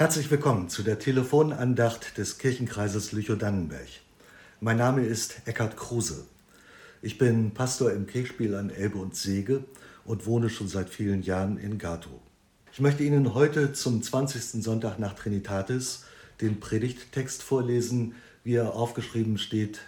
Herzlich 0.00 0.30
willkommen 0.30 0.70
zu 0.70 0.82
der 0.82 0.98
Telefonandacht 0.98 2.16
des 2.16 2.38
Kirchenkreises 2.38 3.12
Lüchow-Dannenberg. 3.12 3.86
Mein 4.58 4.78
Name 4.78 5.04
ist 5.04 5.42
Eckhard 5.44 5.76
Kruse. 5.76 6.24
Ich 7.02 7.18
bin 7.18 7.50
Pastor 7.50 7.92
im 7.92 8.06
Kirchspiel 8.06 8.54
an 8.54 8.70
Elbe 8.70 8.96
und 8.96 9.14
Sege 9.14 9.62
und 10.06 10.24
wohne 10.24 10.48
schon 10.48 10.68
seit 10.68 10.88
vielen 10.88 11.20
Jahren 11.20 11.58
in 11.58 11.76
Gato. 11.76 12.18
Ich 12.72 12.80
möchte 12.80 13.02
Ihnen 13.02 13.34
heute 13.34 13.74
zum 13.74 14.02
20. 14.02 14.64
Sonntag 14.64 14.98
nach 14.98 15.12
Trinitatis 15.12 16.04
den 16.40 16.60
Predigttext 16.60 17.42
vorlesen, 17.42 18.14
wie 18.42 18.54
er 18.54 18.72
aufgeschrieben 18.72 19.36
steht 19.36 19.80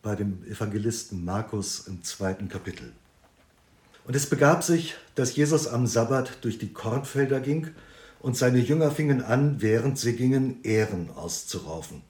bei 0.00 0.16
dem 0.16 0.44
Evangelisten 0.50 1.26
Markus 1.26 1.86
im 1.86 2.02
zweiten 2.02 2.48
Kapitel. 2.48 2.90
Und 4.06 4.16
es 4.16 4.30
begab 4.30 4.64
sich, 4.64 4.94
dass 5.14 5.36
Jesus 5.36 5.66
am 5.66 5.86
Sabbat 5.86 6.38
durch 6.40 6.56
die 6.56 6.72
Kornfelder 6.72 7.40
ging 7.40 7.74
und 8.20 8.36
seine 8.36 8.58
Jünger 8.58 8.90
fingen 8.90 9.22
an, 9.22 9.60
während 9.60 9.98
sie 9.98 10.14
gingen, 10.16 10.62
Ehren 10.64 11.10
auszuraufen. 11.14 12.02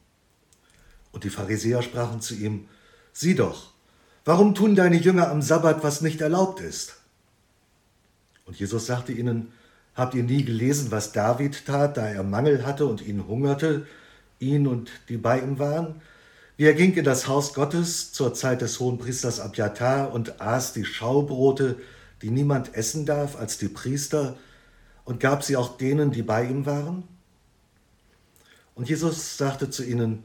Und 1.12 1.24
die 1.24 1.30
Pharisäer 1.30 1.82
sprachen 1.82 2.20
zu 2.20 2.34
ihm, 2.34 2.68
Sieh 3.12 3.34
doch, 3.34 3.72
warum 4.24 4.54
tun 4.54 4.74
deine 4.74 4.96
Jünger 4.96 5.30
am 5.30 5.42
Sabbat, 5.42 5.82
was 5.82 6.00
nicht 6.00 6.20
erlaubt 6.20 6.60
ist? 6.60 6.96
Und 8.44 8.58
Jesus 8.58 8.86
sagte 8.86 9.12
ihnen, 9.12 9.52
Habt 9.94 10.14
ihr 10.14 10.22
nie 10.22 10.44
gelesen, 10.44 10.92
was 10.92 11.12
David 11.12 11.66
tat, 11.66 11.96
da 11.96 12.06
er 12.06 12.22
Mangel 12.22 12.64
hatte 12.64 12.86
und 12.86 13.04
ihn 13.04 13.26
hungerte, 13.26 13.86
ihn 14.38 14.68
und 14.68 14.90
die 15.08 15.16
bei 15.16 15.40
ihm 15.40 15.58
waren? 15.58 16.00
Wie 16.56 16.64
er 16.64 16.74
ging 16.74 16.94
in 16.94 17.04
das 17.04 17.26
Haus 17.26 17.52
Gottes 17.52 18.12
zur 18.12 18.32
Zeit 18.32 18.60
des 18.60 18.78
Hohenpriesters 18.78 19.40
Abjatar 19.40 20.12
und 20.12 20.40
aß 20.40 20.72
die 20.72 20.84
Schaubrote, 20.84 21.76
die 22.22 22.30
niemand 22.30 22.74
essen 22.74 23.06
darf 23.06 23.36
als 23.36 23.58
die 23.58 23.68
Priester, 23.68 24.36
und 25.08 25.20
gab 25.20 25.42
sie 25.42 25.56
auch 25.56 25.78
denen, 25.78 26.10
die 26.10 26.20
bei 26.20 26.44
ihm 26.44 26.66
waren? 26.66 27.02
Und 28.74 28.90
Jesus 28.90 29.38
sagte 29.38 29.70
zu 29.70 29.82
ihnen, 29.82 30.24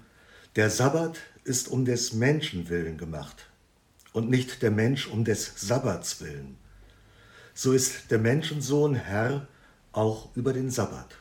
der 0.57 0.69
Sabbat 0.69 1.21
ist 1.45 1.69
um 1.69 1.85
des 1.85 2.11
Menschen 2.11 2.67
willen 2.67 2.97
gemacht 2.97 3.47
und 4.11 4.29
nicht 4.29 4.61
der 4.61 4.71
Mensch 4.71 5.07
um 5.07 5.23
des 5.23 5.53
Sabbats 5.55 6.19
willen. 6.19 6.57
So 7.53 7.71
ist 7.71 8.11
der 8.11 8.19
Menschensohn 8.19 8.93
Herr 8.93 9.47
auch 9.93 10.27
über 10.35 10.51
den 10.51 10.69
Sabbat. 10.69 11.15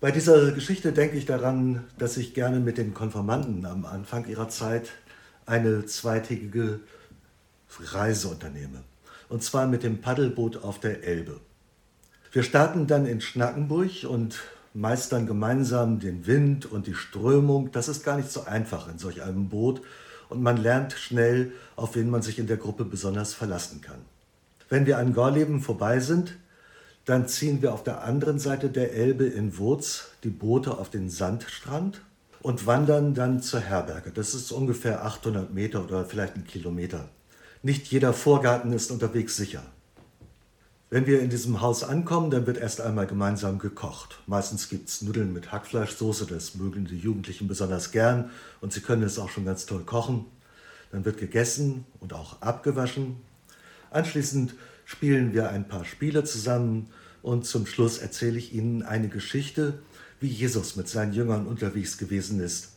Bei 0.00 0.10
dieser 0.10 0.52
Geschichte 0.52 0.94
denke 0.94 1.18
ich 1.18 1.26
daran, 1.26 1.84
dass 1.98 2.16
ich 2.16 2.32
gerne 2.32 2.60
mit 2.60 2.78
den 2.78 2.94
Konformanten 2.94 3.66
am 3.66 3.84
Anfang 3.84 4.26
ihrer 4.26 4.48
Zeit 4.48 4.88
eine 5.44 5.84
zweitägige 5.84 6.80
Reise 7.78 8.28
unternehme. 8.28 8.82
Und 9.30 9.42
zwar 9.42 9.66
mit 9.66 9.82
dem 9.82 10.02
Paddelboot 10.02 10.62
auf 10.62 10.80
der 10.80 11.04
Elbe. 11.04 11.40
Wir 12.32 12.42
starten 12.42 12.86
dann 12.86 13.06
in 13.06 13.20
Schnackenburg 13.20 14.04
und 14.06 14.40
meistern 14.74 15.26
gemeinsam 15.26 16.00
den 16.00 16.26
Wind 16.26 16.66
und 16.66 16.86
die 16.86 16.94
Strömung. 16.94 17.72
Das 17.72 17.88
ist 17.88 18.04
gar 18.04 18.16
nicht 18.16 18.30
so 18.30 18.44
einfach 18.44 18.88
in 18.88 18.98
solch 18.98 19.22
einem 19.22 19.48
Boot 19.48 19.80
und 20.28 20.42
man 20.42 20.56
lernt 20.56 20.92
schnell, 20.92 21.52
auf 21.76 21.96
wen 21.96 22.10
man 22.10 22.22
sich 22.22 22.38
in 22.38 22.46
der 22.46 22.56
Gruppe 22.56 22.84
besonders 22.84 23.32
verlassen 23.32 23.80
kann. 23.80 24.00
Wenn 24.68 24.86
wir 24.86 24.98
an 24.98 25.14
Gorleben 25.14 25.60
vorbei 25.60 26.00
sind, 26.00 26.36
dann 27.04 27.26
ziehen 27.26 27.62
wir 27.62 27.72
auf 27.72 27.82
der 27.82 28.04
anderen 28.04 28.38
Seite 28.38 28.68
der 28.68 28.94
Elbe 28.94 29.24
in 29.24 29.58
Wurz 29.58 30.10
die 30.22 30.28
Boote 30.28 30.78
auf 30.78 30.90
den 30.90 31.08
Sandstrand 31.08 32.02
und 32.42 32.66
wandern 32.66 33.14
dann 33.14 33.42
zur 33.42 33.60
Herberge. 33.60 34.10
Das 34.12 34.34
ist 34.34 34.52
ungefähr 34.52 35.04
800 35.04 35.52
Meter 35.52 35.84
oder 35.84 36.04
vielleicht 36.04 36.36
ein 36.36 36.44
Kilometer. 36.44 37.08
Nicht 37.62 37.88
jeder 37.88 38.14
Vorgarten 38.14 38.72
ist 38.72 38.90
unterwegs 38.90 39.36
sicher. 39.36 39.62
Wenn 40.88 41.06
wir 41.06 41.20
in 41.20 41.28
diesem 41.28 41.60
Haus 41.60 41.84
ankommen, 41.84 42.30
dann 42.30 42.46
wird 42.46 42.56
erst 42.56 42.80
einmal 42.80 43.06
gemeinsam 43.06 43.58
gekocht. 43.58 44.18
Meistens 44.26 44.70
gibt 44.70 44.88
es 44.88 45.02
Nudeln 45.02 45.34
mit 45.34 45.52
Hackfleischsoße, 45.52 46.24
das 46.24 46.54
mögen 46.54 46.86
die 46.86 46.96
Jugendlichen 46.96 47.48
besonders 47.48 47.92
gern 47.92 48.30
und 48.62 48.72
sie 48.72 48.80
können 48.80 49.02
es 49.02 49.18
auch 49.18 49.28
schon 49.28 49.44
ganz 49.44 49.66
toll 49.66 49.84
kochen. 49.84 50.24
Dann 50.90 51.04
wird 51.04 51.18
gegessen 51.18 51.84
und 52.00 52.14
auch 52.14 52.40
abgewaschen. 52.40 53.16
Anschließend 53.90 54.54
spielen 54.86 55.34
wir 55.34 55.50
ein 55.50 55.68
paar 55.68 55.84
Spiele 55.84 56.24
zusammen 56.24 56.88
und 57.20 57.44
zum 57.44 57.66
Schluss 57.66 57.98
erzähle 57.98 58.38
ich 58.38 58.54
Ihnen 58.54 58.82
eine 58.82 59.08
Geschichte, 59.08 59.82
wie 60.18 60.28
Jesus 60.28 60.76
mit 60.76 60.88
seinen 60.88 61.12
Jüngern 61.12 61.46
unterwegs 61.46 61.98
gewesen 61.98 62.40
ist. 62.40 62.72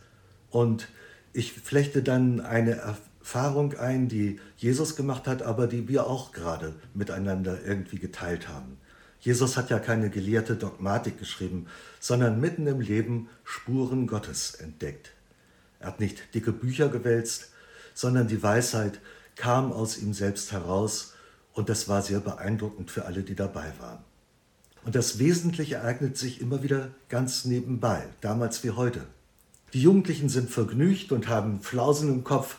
Und 0.51 0.89
ich 1.31 1.53
flechte 1.53 2.03
dann 2.03 2.41
eine 2.41 2.83
Erfahrung 3.23 3.73
ein, 3.78 4.09
die 4.09 4.41
Jesus 4.57 4.97
gemacht 4.97 5.28
hat, 5.28 5.44
aber 5.44 5.66
die 5.66 5.88
wir 5.88 6.07
auch 6.07 6.34
gerade 6.34 6.75
miteinander 6.94 7.57
irgendwie 7.66 7.97
geteilt 7.97 8.50
haben. 8.50 8.78
Jesus 9.22 9.56
hat 9.56 9.69
ja 9.69 9.79
keine 9.79 10.09
gelehrte 10.09 10.57
Dogmatik 10.57 11.17
geschrieben, 11.17 11.67
sondern 12.01 12.41
mitten 12.41 12.67
im 12.67 12.81
Leben 12.81 13.29
Spuren 13.45 14.07
Gottes 14.07 14.56
entdeckt. 14.56 15.13
Er 15.79 15.88
hat 15.88 16.01
nicht 16.01 16.35
dicke 16.35 16.51
Bücher 16.51 16.89
gewälzt, 16.89 17.51
sondern 17.94 18.28
die 18.28 18.44
Weisheit 18.44 19.00
kam 19.38 19.72
aus 19.72 19.97
ihm 19.97 20.13
selbst 20.13 20.51
heraus 20.51 21.13
und 21.53 21.69
das 21.69 21.88
war 21.88 22.01
sehr 22.01 22.19
beeindruckend 22.19 22.91
für 22.91 23.06
alle, 23.06 23.23
die 23.23 23.35
dabei 23.35 23.72
waren. 23.79 24.03
Und 24.83 24.95
das 24.95 25.17
Wesentliche 25.17 25.75
ereignet 25.75 26.17
sich 26.17 26.41
immer 26.41 26.62
wieder 26.62 26.89
ganz 27.07 27.45
nebenbei, 27.45 28.03
damals 28.19 28.66
wie 28.66 28.72
heute. 28.72 29.06
Die 29.72 29.81
Jugendlichen 29.81 30.28
sind 30.28 30.50
vergnügt 30.51 31.13
und 31.13 31.29
haben 31.29 31.62
Flausen 31.62 32.09
im 32.09 32.25
Kopf, 32.25 32.57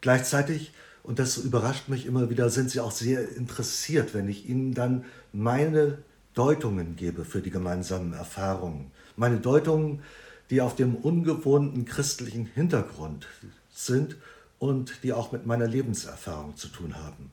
Gleichzeitig, 0.00 0.72
und 1.02 1.18
das 1.18 1.38
überrascht 1.38 1.88
mich 1.88 2.06
immer 2.06 2.30
wieder, 2.30 2.50
sind 2.50 2.70
sie 2.70 2.80
auch 2.80 2.92
sehr 2.92 3.36
interessiert, 3.36 4.14
wenn 4.14 4.28
ich 4.28 4.48
ihnen 4.48 4.74
dann 4.74 5.04
meine 5.32 5.98
Deutungen 6.34 6.96
gebe 6.96 7.24
für 7.24 7.40
die 7.40 7.50
gemeinsamen 7.50 8.12
Erfahrungen. 8.12 8.90
Meine 9.16 9.40
Deutungen, 9.40 10.02
die 10.50 10.60
auf 10.60 10.76
dem 10.76 10.94
ungewohnten 10.94 11.84
christlichen 11.84 12.46
Hintergrund 12.46 13.26
sind 13.72 14.16
und 14.58 15.02
die 15.02 15.12
auch 15.12 15.32
mit 15.32 15.46
meiner 15.46 15.66
Lebenserfahrung 15.66 16.56
zu 16.56 16.68
tun 16.68 16.96
haben. 16.96 17.30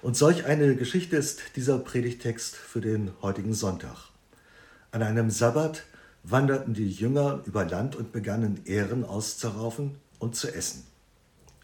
Und 0.00 0.16
solch 0.16 0.46
eine 0.46 0.74
Geschichte 0.74 1.16
ist 1.16 1.40
dieser 1.56 1.78
Predigtext 1.78 2.56
für 2.56 2.80
den 2.80 3.12
heutigen 3.22 3.54
Sonntag. 3.54 4.10
An 4.90 5.02
einem 5.02 5.30
Sabbat 5.30 5.84
wanderten 6.24 6.74
die 6.74 6.90
Jünger 6.90 7.42
über 7.44 7.64
Land 7.64 7.96
und 7.96 8.12
begannen 8.12 8.60
Ehren 8.64 9.04
auszuraufen 9.04 9.96
und 10.18 10.34
zu 10.34 10.52
essen. 10.52 10.84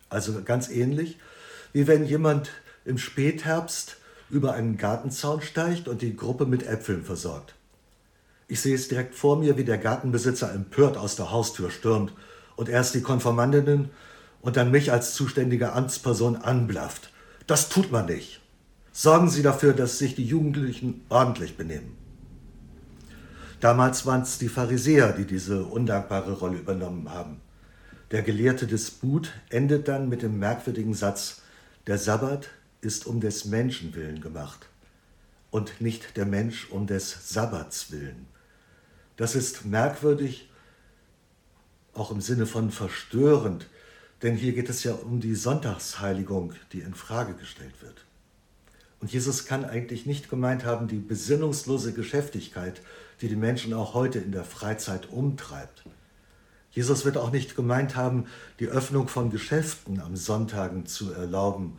Also 0.09 0.43
ganz 0.43 0.69
ähnlich, 0.69 1.19
wie 1.73 1.87
wenn 1.87 2.07
jemand 2.07 2.51
im 2.85 2.99
Spätherbst 2.99 3.97
über 4.31 4.55
einen 4.55 4.77
Gartenzaun 4.77 5.41
steigt 5.41 5.89
und 5.89 6.03
die 6.03 6.17
Gruppe 6.17 6.47
mit 6.47 6.67
Äpfeln 6.67 7.05
versorgt. 7.05 7.55
Ich 8.47 8.61
sehe 8.61 8.75
es 8.75 8.89
direkt 8.89 9.15
vor 9.15 9.39
mir, 9.39 9.57
wie 9.59 9.65
der 9.65 9.79
Gartenbesitzer 9.79 10.53
empört 10.53 10.97
aus 10.97 11.17
der 11.17 11.31
Haustür 11.31 11.71
stürmt 11.71 12.13
und 12.57 12.69
erst 12.69 12.95
die 12.95 13.03
Konformandinnen 13.03 13.91
und 14.41 14.57
dann 14.57 14.71
mich 14.71 14.91
als 14.93 15.15
zuständige 15.15 15.73
Amtsperson 15.73 16.37
anblafft. 16.37 17.11
Das 17.47 17.69
tut 17.69 17.93
man 17.93 18.07
nicht. 18.07 18.41
Sorgen 18.93 19.29
Sie 19.29 19.43
dafür, 19.43 19.75
dass 19.75 19.99
sich 19.99 20.15
die 20.15 20.25
Jugendlichen 20.25 21.05
ordentlich 21.09 21.57
benehmen. 21.57 21.97
Damals 23.61 24.07
waren 24.07 24.23
es 24.23 24.39
die 24.39 24.49
Pharisäer, 24.49 25.13
die 25.13 25.25
diese 25.25 25.65
undankbare 25.65 26.33
Rolle 26.33 26.59
übernommen 26.59 27.11
haben. 27.11 27.41
Der 28.11 28.23
Gelehrte 28.23 28.67
des 28.67 28.91
Bud 28.91 29.31
endet 29.51 29.87
dann 29.87 30.09
mit 30.09 30.23
dem 30.23 30.39
merkwürdigen 30.39 30.95
Satz, 30.95 31.43
der 31.87 31.99
Sabbat 31.99 32.49
ist 32.81 33.07
um 33.07 33.21
des 33.21 33.45
Menschen 33.45 33.95
willen 33.95 34.23
gemacht 34.23 34.67
und 35.51 35.83
nicht 35.83 36.17
der 36.17 36.25
Mensch 36.25 36.71
um 36.71 36.87
des 36.87 37.35
Sabbats 37.35 37.91
willen. 37.91 38.27
Das 39.19 39.35
ist 39.35 39.67
merkwürdig, 39.67 40.49
auch 41.93 42.11
im 42.11 42.23
Sinne 42.23 42.47
von 42.47 42.71
verstörend, 42.71 43.67
denn 44.23 44.37
hier 44.37 44.55
geht 44.55 44.71
es 44.71 44.85
ja 44.85 44.95
um 44.95 45.21
die 45.21 45.35
Sonntagsheiligung, 45.35 46.55
die 46.73 46.81
in 46.81 46.95
Frage 46.95 47.35
gestellt 47.35 47.83
wird. 47.83 48.07
Und 49.01 49.13
Jesus 49.13 49.45
kann 49.45 49.67
eigentlich 49.67 50.07
nicht 50.07 50.31
gemeint 50.31 50.65
haben, 50.65 50.89
die 50.89 50.99
besinnungslose 50.99 51.93
Geschäftigkeit, 51.93 52.81
die 53.21 53.29
die 53.29 53.37
Menschen 53.37 53.75
auch 53.75 53.93
heute 53.93 54.19
in 54.19 54.33
der 54.33 54.45
Freizeit 54.45 55.11
umtreibt. 55.11 55.85
Jesus 56.71 57.05
wird 57.05 57.17
auch 57.17 57.31
nicht 57.31 57.57
gemeint 57.57 57.97
haben, 57.97 58.27
die 58.61 58.69
Öffnung 58.69 59.09
von 59.09 59.31
Geschäften 59.31 60.01
am 60.01 60.17
Sonntagen 60.17 60.87
zu 60.87 61.13
erlauben. 61.13 61.79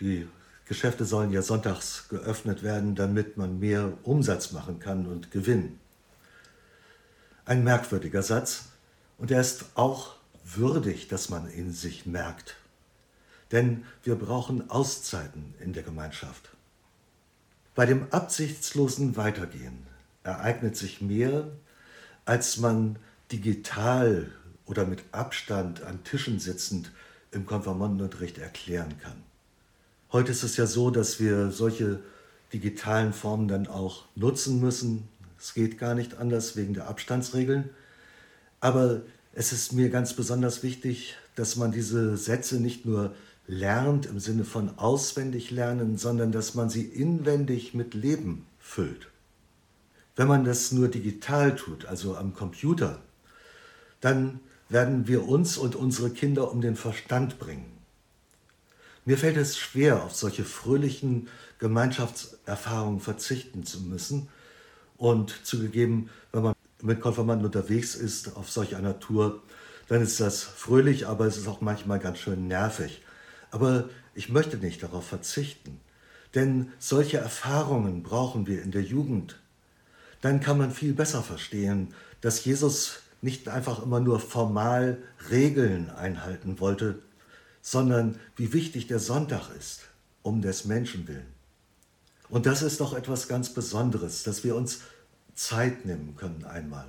Die 0.00 0.28
Geschäfte 0.66 1.04
sollen 1.04 1.32
ja 1.32 1.42
sonntags 1.42 2.08
geöffnet 2.08 2.62
werden, 2.62 2.94
damit 2.94 3.36
man 3.36 3.58
mehr 3.58 3.92
Umsatz 4.04 4.52
machen 4.52 4.78
kann 4.78 5.06
und 5.06 5.30
Gewinn. 5.30 5.78
Ein 7.44 7.64
merkwürdiger 7.64 8.22
Satz 8.22 8.66
und 9.18 9.30
er 9.30 9.40
ist 9.40 9.64
auch 9.74 10.16
würdig, 10.44 11.08
dass 11.08 11.28
man 11.28 11.52
ihn 11.52 11.72
sich 11.72 12.06
merkt. 12.06 12.56
Denn 13.50 13.84
wir 14.02 14.14
brauchen 14.14 14.70
Auszeiten 14.70 15.54
in 15.60 15.72
der 15.72 15.82
Gemeinschaft. 15.82 16.50
Bei 17.74 17.86
dem 17.86 18.06
absichtslosen 18.10 19.16
Weitergehen 19.16 19.86
ereignet 20.24 20.76
sich 20.76 21.00
mehr, 21.00 21.48
als 22.24 22.58
man 22.58 22.96
digital 23.32 24.30
oder 24.66 24.86
mit 24.86 25.04
Abstand 25.12 25.82
an 25.82 26.04
Tischen 26.04 26.38
sitzend 26.38 26.92
im 27.30 27.46
Konfirmandenunterricht 27.46 28.38
erklären 28.38 28.94
kann. 29.02 29.16
Heute 30.12 30.32
ist 30.32 30.42
es 30.42 30.56
ja 30.56 30.66
so, 30.66 30.90
dass 30.90 31.18
wir 31.18 31.50
solche 31.50 32.00
digitalen 32.52 33.12
Formen 33.12 33.48
dann 33.48 33.66
auch 33.66 34.04
nutzen 34.14 34.60
müssen. 34.60 35.08
Es 35.38 35.54
geht 35.54 35.78
gar 35.78 35.94
nicht 35.94 36.18
anders 36.18 36.54
wegen 36.56 36.74
der 36.74 36.88
Abstandsregeln. 36.88 37.70
Aber 38.60 39.00
es 39.32 39.52
ist 39.52 39.72
mir 39.72 39.88
ganz 39.88 40.12
besonders 40.12 40.62
wichtig, 40.62 41.16
dass 41.34 41.56
man 41.56 41.72
diese 41.72 42.16
Sätze 42.16 42.60
nicht 42.60 42.84
nur 42.84 43.14
lernt 43.46 44.06
im 44.06 44.20
Sinne 44.20 44.44
von 44.44 44.78
auswendig 44.78 45.50
lernen, 45.50 45.96
sondern 45.96 46.30
dass 46.30 46.54
man 46.54 46.70
sie 46.70 46.84
inwendig 46.84 47.74
mit 47.74 47.94
Leben 47.94 48.46
füllt. 48.60 49.08
Wenn 50.14 50.28
man 50.28 50.44
das 50.44 50.72
nur 50.72 50.88
digital 50.88 51.56
tut, 51.56 51.86
also 51.86 52.16
am 52.16 52.34
Computer, 52.34 53.00
dann 54.02 54.40
werden 54.68 55.08
wir 55.08 55.26
uns 55.26 55.56
und 55.56 55.74
unsere 55.74 56.10
Kinder 56.10 56.52
um 56.52 56.60
den 56.60 56.76
Verstand 56.76 57.38
bringen. 57.38 57.72
Mir 59.04 59.16
fällt 59.16 59.36
es 59.36 59.58
schwer, 59.58 60.02
auf 60.02 60.14
solche 60.14 60.44
fröhlichen 60.44 61.28
Gemeinschaftserfahrungen 61.58 63.00
verzichten 63.00 63.64
zu 63.64 63.80
müssen. 63.80 64.28
Und 64.96 65.34
zugegeben, 65.44 66.10
wenn 66.30 66.42
man 66.42 66.54
mit 66.82 67.00
Konformanten 67.00 67.46
unterwegs 67.46 67.94
ist 67.94 68.36
auf 68.36 68.50
solch 68.50 68.76
einer 68.76 69.00
Tour, 69.00 69.42
dann 69.88 70.02
ist 70.02 70.20
das 70.20 70.42
fröhlich, 70.42 71.06
aber 71.06 71.26
es 71.26 71.36
ist 71.36 71.48
auch 71.48 71.60
manchmal 71.60 71.98
ganz 71.98 72.18
schön 72.18 72.46
nervig. 72.46 73.02
Aber 73.50 73.88
ich 74.14 74.28
möchte 74.28 74.56
nicht 74.56 74.82
darauf 74.82 75.06
verzichten, 75.06 75.80
denn 76.34 76.72
solche 76.78 77.18
Erfahrungen 77.18 78.02
brauchen 78.02 78.46
wir 78.46 78.62
in 78.62 78.70
der 78.70 78.82
Jugend. 78.82 79.38
Dann 80.20 80.40
kann 80.40 80.58
man 80.58 80.70
viel 80.70 80.94
besser 80.94 81.22
verstehen, 81.22 81.94
dass 82.20 82.44
Jesus 82.44 83.00
nicht 83.22 83.48
einfach 83.48 83.82
immer 83.82 84.00
nur 84.00 84.20
formal 84.20 84.98
Regeln 85.30 85.88
einhalten 85.90 86.60
wollte, 86.60 86.98
sondern 87.62 88.18
wie 88.36 88.52
wichtig 88.52 88.88
der 88.88 88.98
Sonntag 88.98 89.48
ist, 89.56 89.82
um 90.22 90.42
des 90.42 90.64
Menschen 90.64 91.08
willen. 91.08 91.32
Und 92.28 92.46
das 92.46 92.62
ist 92.62 92.80
doch 92.80 92.94
etwas 92.94 93.28
ganz 93.28 93.50
Besonderes, 93.50 94.24
dass 94.24 94.42
wir 94.42 94.56
uns 94.56 94.80
Zeit 95.34 95.86
nehmen 95.86 96.16
können 96.16 96.44
einmal, 96.44 96.88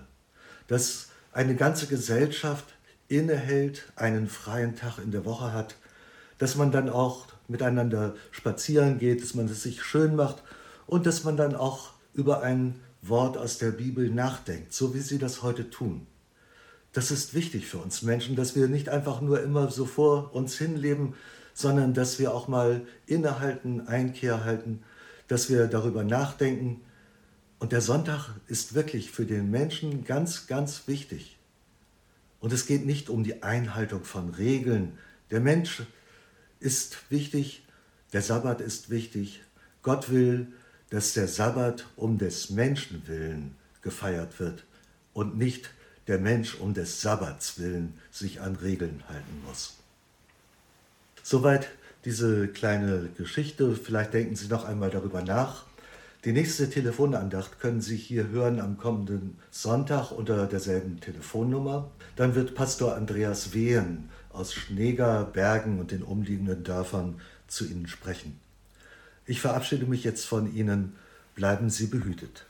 dass 0.68 1.09
eine 1.31 1.56
ganze 1.56 1.88
Gesellschaft 1.88 2.65
innehält, 3.07 3.91
einen 3.95 4.27
freien 4.27 4.75
Tag 4.75 4.97
in 4.97 5.12
der 5.12 5.25
Woche 5.25 5.53
hat, 5.53 5.75
dass 6.39 6.56
man 6.56 6.71
dann 6.71 6.89
auch 6.89 7.27
miteinander 7.47 8.15
spazieren 8.31 8.97
geht, 8.97 9.21
dass 9.21 9.36
man 9.36 9.45
es 9.45 9.63
sich 9.63 9.83
schön 9.83 10.15
macht 10.15 10.44
und 10.88 11.06
dass 11.06 11.24
man 11.24 11.38
dann 11.38 11.56
auch 11.56 11.91
über 12.13 12.41
ein 12.41 12.79
Wort 13.01 13.38
aus 13.38 13.57
der 13.57 13.71
Bibel 13.71 14.09
nachdenkt, 14.09 14.74
so 14.74 14.95
wie 14.95 15.00
sie 15.00 15.19
das 15.19 15.44
heute 15.44 15.69
tun. 15.69 16.07
Das 16.94 17.10
ist 17.10 17.34
wichtig 17.34 17.68
für 17.68 17.80
uns 17.80 18.04
Menschen, 18.04 18.36
dass 18.36 18.56
wir 18.56 18.68
nicht 18.68 18.88
einfach 18.88 19.19
nur 19.19 19.42
immer 19.42 19.72
so 19.72 19.86
vor 19.86 20.34
uns 20.34 20.56
hinleben, 20.57 21.16
sondern 21.56 21.94
dass 21.94 22.19
wir 22.19 22.34
auch 22.34 22.48
mal 22.48 22.86
innehalten, 23.07 23.88
Einkehr 23.88 24.45
halten, 24.45 24.84
dass 25.28 25.50
wir 25.50 25.68
darüber 25.68 26.04
nachdenken. 26.04 26.81
Und 27.57 27.72
der 27.72 27.81
Sonntag 27.81 28.30
ist 28.48 28.75
wirklich 28.75 29.12
für 29.12 29.25
den 29.25 29.50
Menschen 29.50 30.06
ganz, 30.06 30.45
ganz 30.45 30.88
wichtig. 30.88 31.38
Und 32.40 32.54
es 32.54 32.68
geht 32.68 32.86
nicht 32.86 33.10
um 33.10 33.24
die 33.24 33.42
Einhaltung 33.42 34.04
von 34.04 34.30
Regeln. 34.30 34.98
Der 35.31 35.39
Mensch 35.39 35.84
ist 36.60 36.98
wichtig, 37.10 37.66
der 38.12 38.22
Sabbat 38.22 38.62
ist 38.62 38.92
wichtig. 38.92 39.42
Gott 39.81 40.12
will, 40.12 40.48
dass 40.92 41.13
der 41.13 41.28
Sabbat 41.28 41.88
um 41.96 42.19
des 42.19 42.51
Menschen 42.51 43.07
willen 43.07 43.56
gefeiert 43.81 44.39
wird 44.39 44.66
und 45.13 45.38
nicht 45.38 45.72
der 46.07 46.19
Mensch 46.19 46.55
um 46.55 46.73
des 46.73 47.01
Sabbats 47.01 47.59
willen 47.59 47.94
sich 48.11 48.41
an 48.41 48.55
Regeln 48.55 49.03
halten 49.07 49.41
muss. 49.45 49.77
Soweit 51.23 51.69
diese 52.05 52.47
kleine 52.47 53.09
Geschichte. 53.17 53.75
Vielleicht 53.75 54.13
denken 54.13 54.35
Sie 54.35 54.47
noch 54.47 54.65
einmal 54.65 54.89
darüber 54.89 55.21
nach. 55.21 55.65
Die 56.25 56.31
nächste 56.31 56.69
Telefonandacht 56.69 57.59
können 57.59 57.81
Sie 57.81 57.97
hier 57.97 58.29
hören 58.29 58.59
am 58.59 58.77
kommenden 58.77 59.38
Sonntag 59.51 60.11
unter 60.11 60.47
derselben 60.47 61.00
Telefonnummer. 61.01 61.89
Dann 62.15 62.35
wird 62.35 62.55
Pastor 62.55 62.95
Andreas 62.95 63.53
Wehen 63.53 64.09
aus 64.31 64.53
Schneeger, 64.53 65.25
Bergen 65.25 65.79
und 65.79 65.91
den 65.91 66.01
umliegenden 66.01 66.63
Dörfern 66.63 67.19
zu 67.47 67.65
Ihnen 67.65 67.88
sprechen. 67.88 68.39
Ich 69.25 69.41
verabschiede 69.41 69.85
mich 69.85 70.03
jetzt 70.03 70.25
von 70.25 70.53
Ihnen. 70.53 70.95
Bleiben 71.35 71.69
Sie 71.69 71.88
behütet. 71.88 72.41